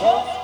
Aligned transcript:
어? 0.00 0.37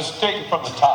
That. 0.00 0.06
Let's 0.06 0.20
take 0.20 0.42
it 0.42 0.48
from 0.48 0.62
the 0.62 0.70
top. 0.70 0.89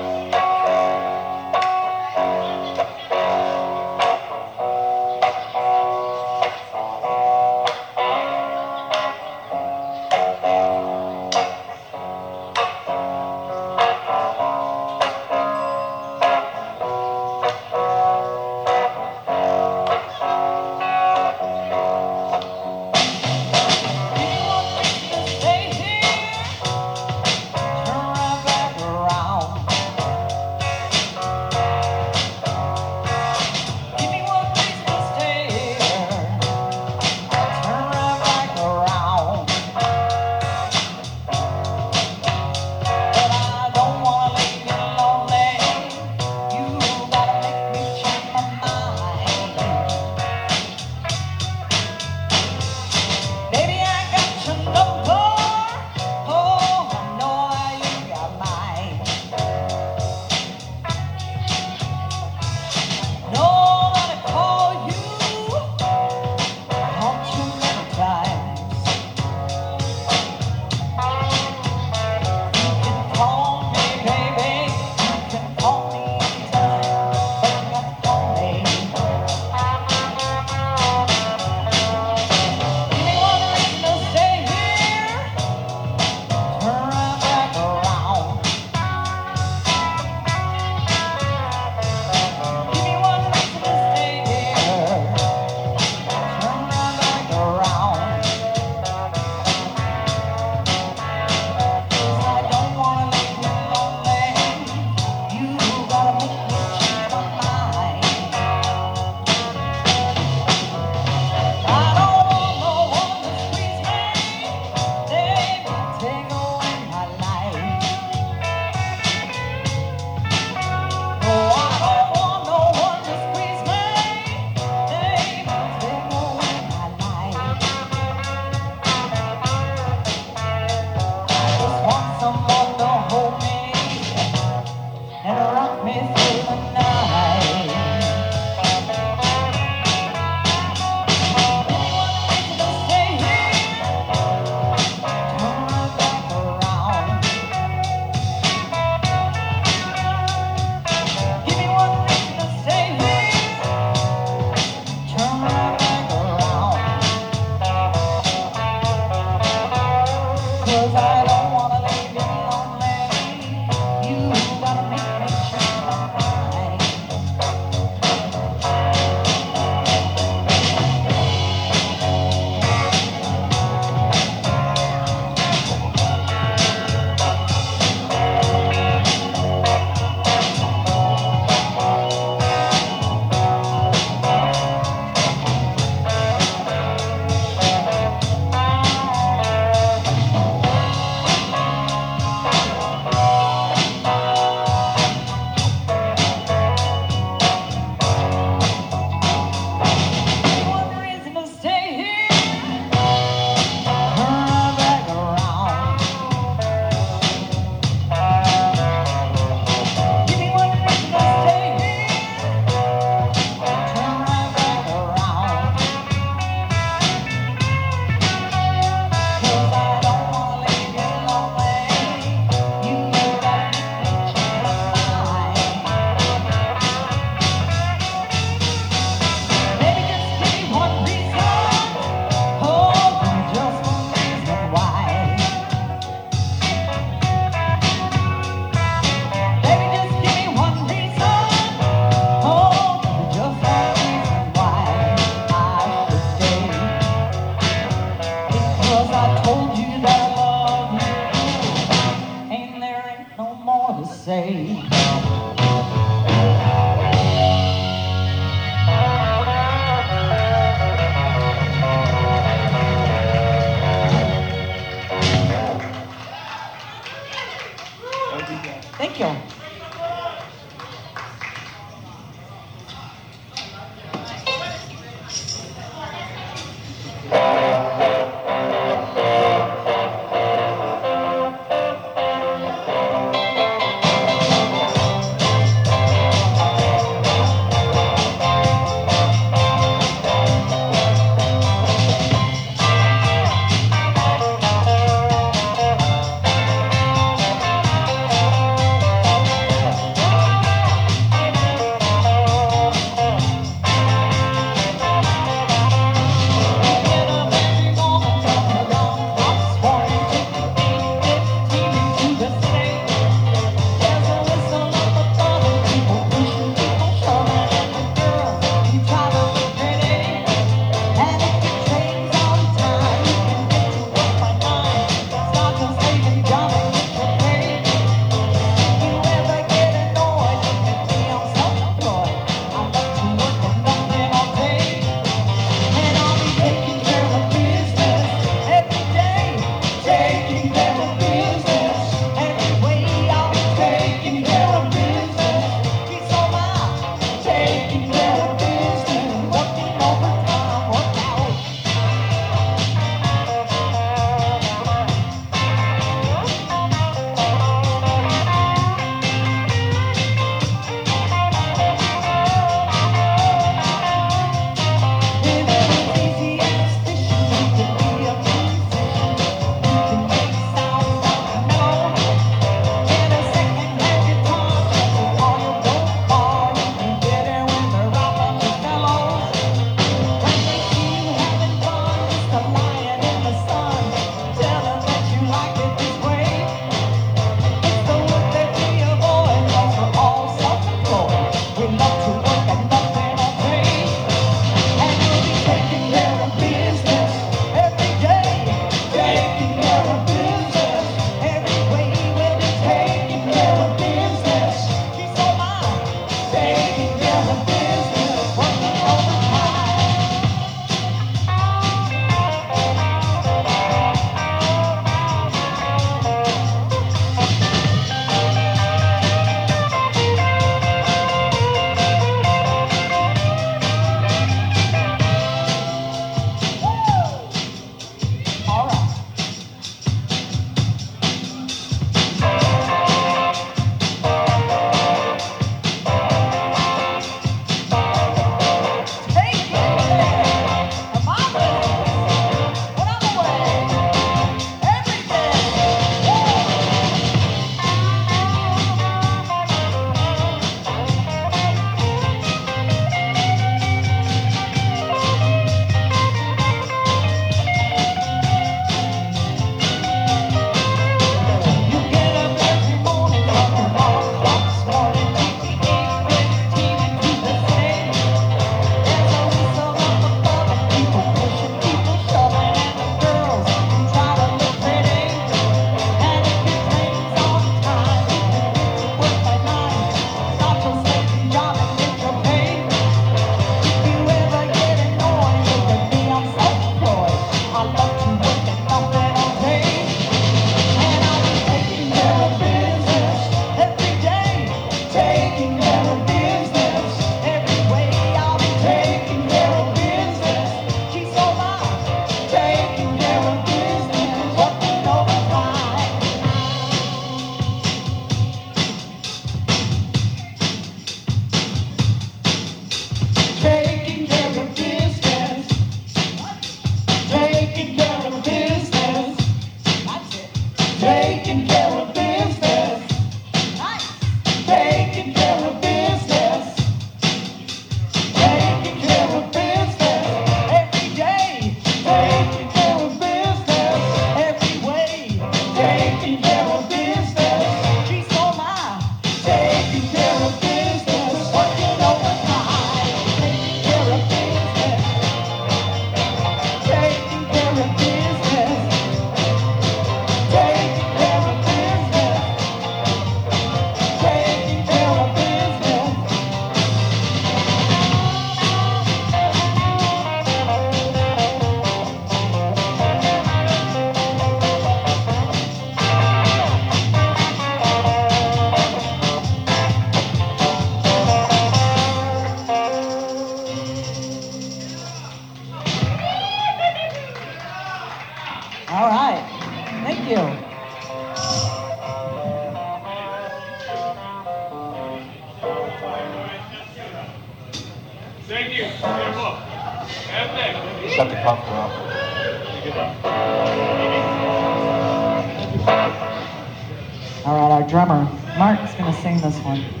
Drummer, 598.05 598.31
Mark's 598.57 598.95
going 598.95 599.11
to 599.11 599.19
sing 599.21 599.39
this 599.41 599.59
one. 599.59 600.00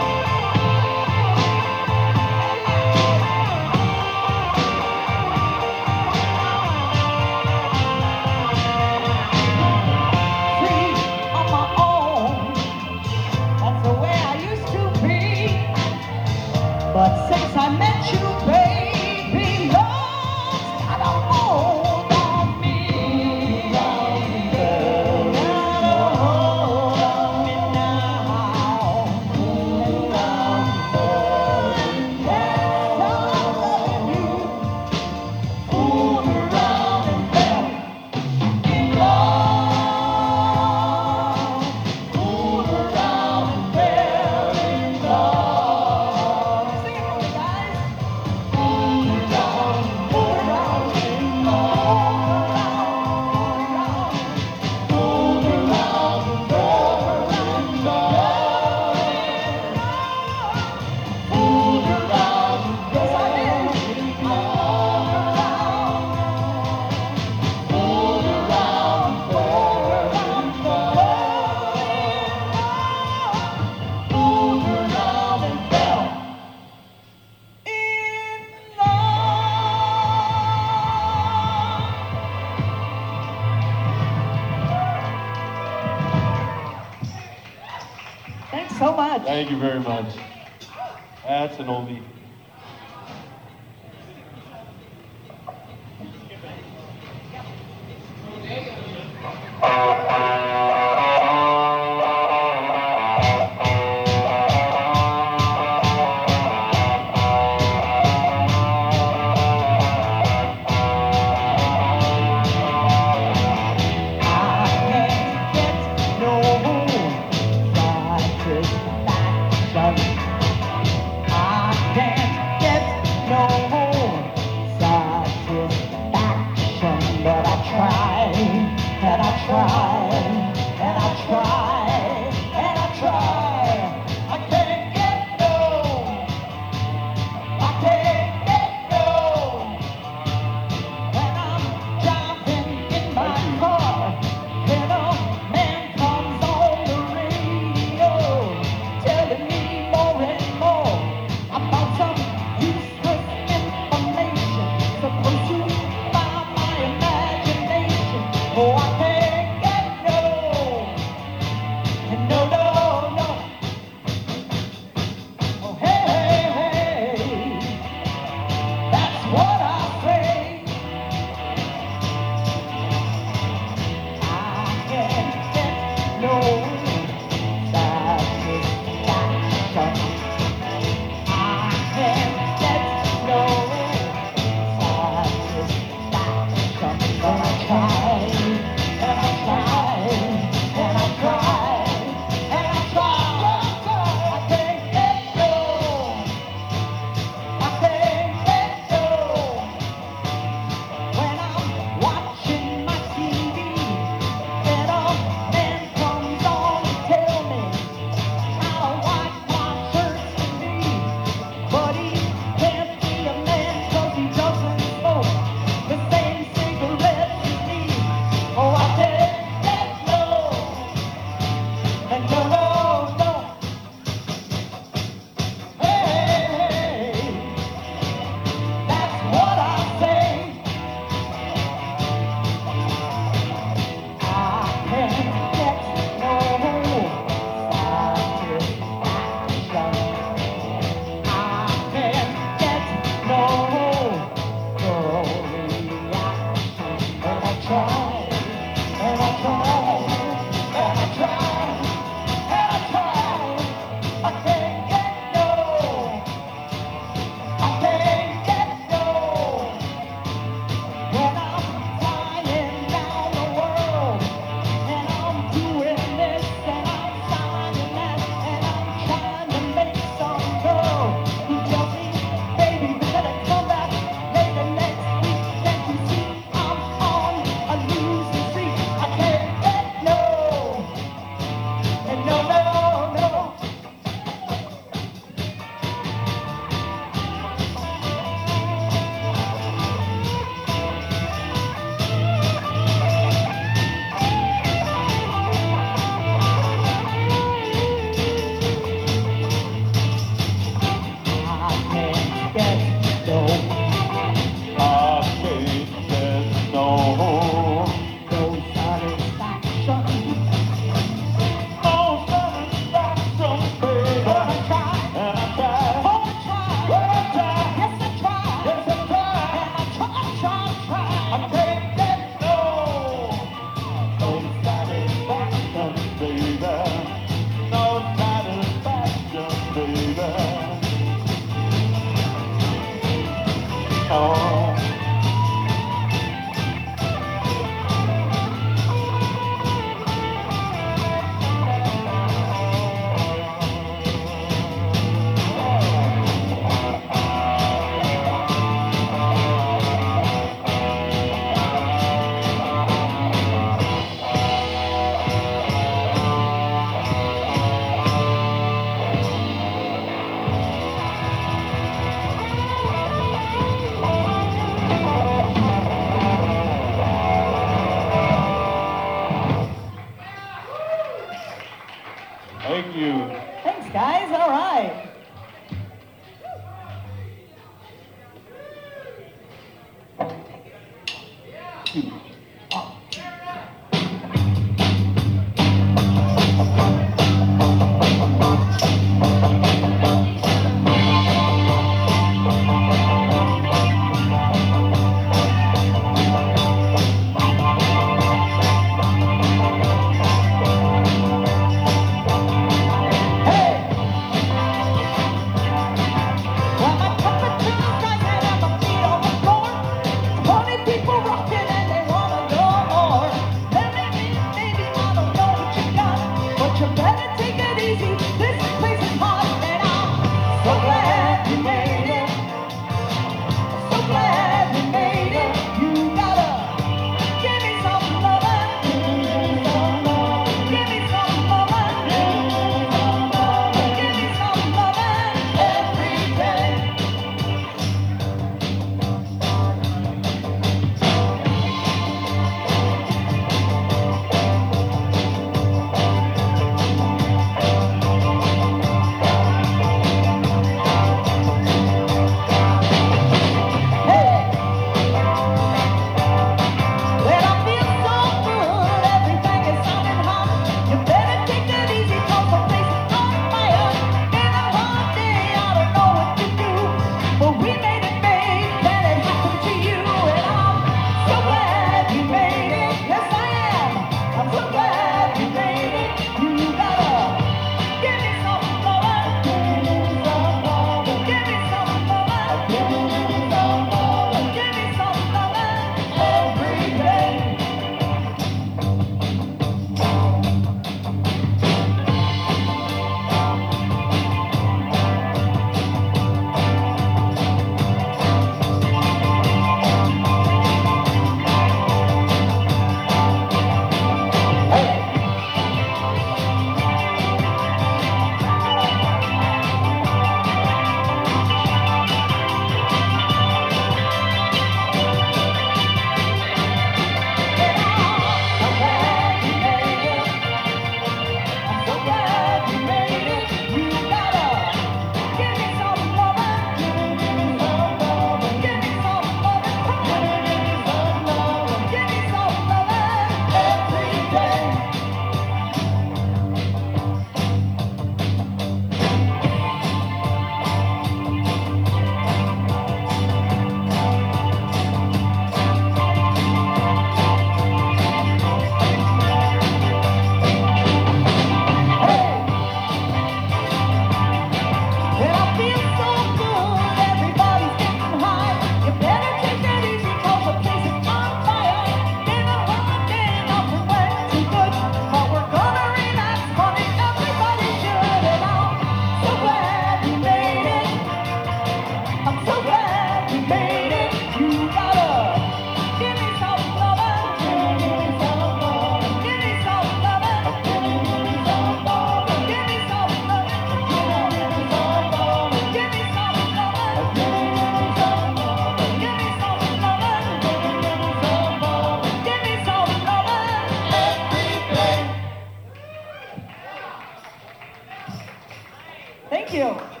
Thank 599.31 599.53
you. 599.53 600.00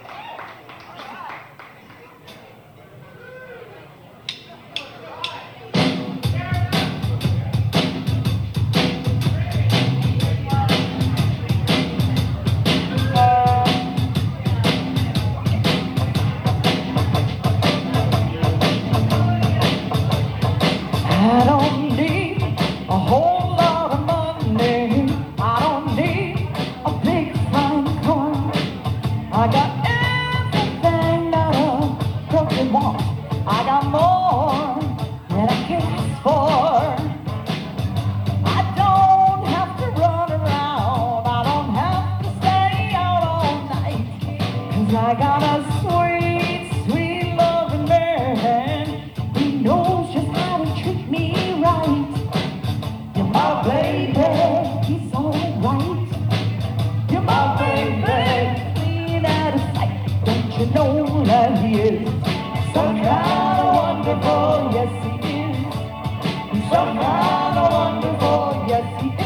Thank 68.91 69.19
you. 69.19 69.20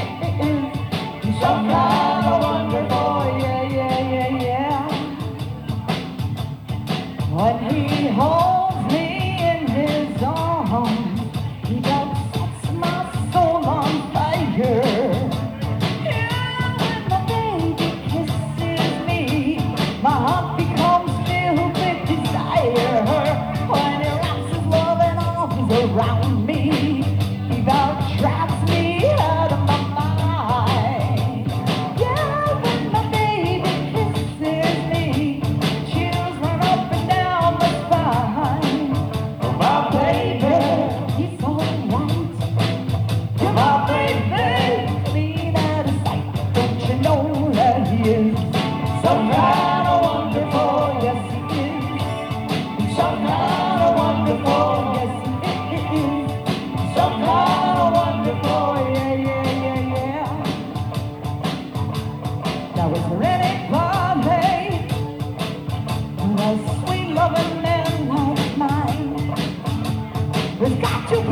There's 70.66 70.80
got 70.80 71.10
to 71.10 71.25